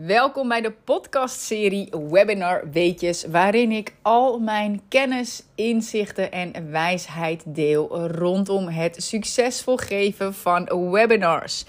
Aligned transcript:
Welkom 0.00 0.48
bij 0.48 0.60
de 0.60 0.70
podcastserie 0.70 1.92
Webinar 2.10 2.70
Weetjes, 2.70 3.24
waarin 3.24 3.72
ik 3.72 3.94
al 4.02 4.38
mijn 4.38 4.80
kennis, 4.88 5.42
inzichten 5.54 6.32
en 6.32 6.70
wijsheid 6.70 7.42
deel 7.46 8.06
rondom 8.06 8.68
het 8.68 9.02
succesvol 9.02 9.76
geven 9.76 10.34
van 10.34 10.90
webinars. 10.90 11.64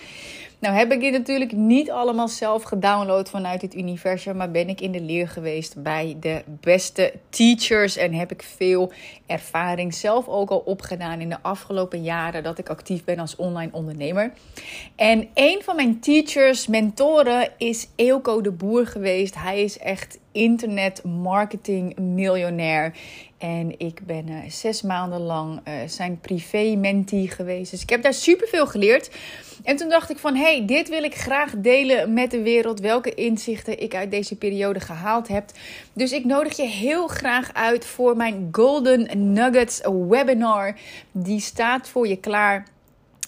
Nou 0.60 0.76
heb 0.76 0.91
ik 0.91 0.99
dit 0.99 1.12
natuurlijk 1.12 1.52
niet 1.52 1.92
allemaal 1.92 2.28
zelf 2.28 2.63
gedownload 2.63 3.29
vanuit 3.29 3.62
het 3.62 3.76
universum, 3.76 4.35
maar 4.35 4.51
ben 4.51 4.69
ik 4.69 4.81
in 4.81 4.92
de 4.92 5.01
leer 5.01 5.28
geweest 5.28 5.83
bij 5.83 6.17
de 6.19 6.44
beste 6.62 7.13
teachers 7.29 7.97
en 7.97 8.13
heb 8.13 8.31
ik 8.31 8.44
veel 8.44 8.91
ervaring 9.26 9.94
zelf 9.94 10.28
ook 10.28 10.49
al 10.49 10.60
opgedaan 10.60 11.19
in 11.19 11.29
de 11.29 11.41
afgelopen 11.41 12.04
jaren 12.04 12.44
dat 12.44 12.58
ik 12.58 12.69
actief 12.69 13.04
ben 13.04 13.19
als 13.19 13.36
online 13.36 13.72
ondernemer. 13.72 14.31
En 14.96 15.28
een 15.33 15.62
van 15.63 15.76
mijn 15.76 15.99
teachers, 15.99 16.67
mentoren 16.67 17.49
is 17.58 17.88
Eelco 17.95 18.41
de 18.41 18.52
Boer 18.52 18.88
geweest. 18.88 19.35
Hij 19.35 19.63
is 19.63 19.77
echt 19.77 20.20
internet 20.35 21.03
marketing 21.03 21.98
miljonair. 21.98 22.94
En 23.38 23.80
ik 23.80 23.99
ben 24.05 24.30
uh, 24.30 24.38
zes 24.49 24.81
maanden 24.81 25.21
lang 25.21 25.59
uh, 25.67 25.73
zijn 25.88 26.20
privé 26.20 26.75
mentee 26.75 27.30
geweest. 27.30 27.71
Dus 27.71 27.81
ik 27.81 27.89
heb 27.89 28.03
daar 28.03 28.13
superveel 28.13 28.67
geleerd. 28.67 29.09
En 29.63 29.75
toen 29.75 29.89
dacht 29.89 30.09
ik 30.09 30.17
van, 30.17 30.35
hey, 30.35 30.66
dit 30.66 30.89
wil 30.89 31.03
ik 31.03 31.16
graag 31.16 31.53
delen 31.58 32.13
met 32.13 32.31
de 32.31 32.41
wereld. 32.41 32.80
Welke 32.80 33.13
inzichten 33.13 33.81
ik 33.81 33.95
uit 33.95 34.11
deze 34.11 34.35
periode 34.35 34.80
gehaald 34.80 35.27
heb. 35.27 35.52
Dus 35.94 36.11
ik 36.11 36.25
nodig 36.25 36.58
je 36.58 36.67
heel 36.67 37.08
graag 37.08 37.53
uit 37.53 37.86
voor 37.86 38.16
mijn 38.16 38.49
Golden 38.52 39.33
Nuggets 39.33 39.81
webinar. 40.09 40.75
Die 41.11 41.39
staat 41.39 41.89
voor 41.89 42.08
je 42.08 42.16
klaar 42.16 42.66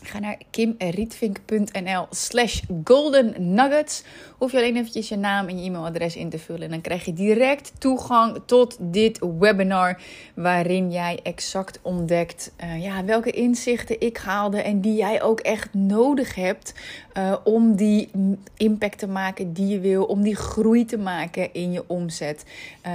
Ga 0.02 0.20
naar 0.20 0.38
kimrietvink.nl 0.50 2.08
slash 2.10 2.62
golden 2.84 3.34
nuggets. 3.38 4.04
Hoef 4.38 4.52
je 4.52 4.58
alleen 4.58 4.76
eventjes 4.76 5.10
je 5.10 5.16
naam 5.16 5.48
en 5.48 5.60
je 5.60 5.70
e-mailadres 5.70 6.16
in 6.16 6.30
te 6.30 6.40
vullen. 6.40 6.62
En 6.62 6.70
dan 6.70 6.82
krijg 6.82 7.06
je 7.06 7.14
direct 7.14 7.72
toegang 7.78 8.42
tot 8.46 8.78
dit 8.80 9.20
webinar. 9.39 10.02
Waarin 10.34 10.92
jij 10.92 11.20
exact 11.23 11.80
ontdekt 11.81 12.52
uh, 12.64 12.84
ja, 12.84 13.06
welke 13.06 13.31
inzichten 13.31 14.02
ik 14.02 14.17
haalde. 14.17 14.62
En 14.62 14.81
die 14.81 14.95
jij 14.95 15.22
ook 15.22 15.39
echt 15.39 15.73
nodig 15.73 16.36
hebt 16.36 16.73
uh, 17.17 17.36
om 17.44 17.76
die 17.76 18.09
impact 18.58 18.98
te 18.98 19.08
maken 19.08 19.54
die 19.54 19.67
je 19.67 19.80
wil. 19.80 20.04
Om 20.04 20.22
die 20.22 20.36
groei 20.36 20.86
te 20.86 20.98
maken 20.98 21.54
in 21.54 21.72
je 21.72 21.84
omzet. 21.88 22.45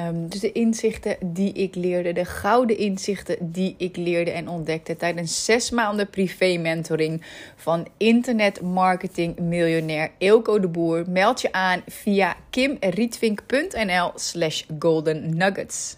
Um, 0.09 0.29
dus 0.29 0.41
de 0.41 0.53
inzichten 0.53 1.17
die 1.21 1.53
ik 1.53 1.75
leerde. 1.75 2.13
De 2.13 2.25
gouden 2.25 2.79
inzichten 2.79 3.37
die 3.41 3.75
ik 3.79 3.97
leerde 3.97 4.31
en 4.31 4.49
ontdekte 4.49 4.97
tijdens 4.97 5.45
zes 5.45 5.71
maanden 5.71 6.11
privé 6.11 6.59
mentoring 6.93 7.23
van 7.57 7.87
internetmarketing 7.97 9.39
miljonair 9.39 10.11
Eelco 10.19 10.61
de 10.61 10.69
Boer. 10.69 11.05
Meld 11.09 11.41
je 11.41 11.53
aan 11.53 11.83
via 11.87 12.37
kimrietvink.nl 12.51 14.13
slash 14.15 14.63
golden 14.79 15.37
nuggets. 15.37 15.97